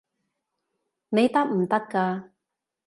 [1.09, 2.29] 你得唔得㗎？